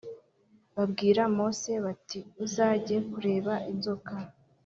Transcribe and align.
Babwira 0.75 1.21
Mose 1.37 1.71
bati 1.85 2.19
uzajye 2.45 2.97
kureba 3.11 3.53
inzoka 3.71 4.13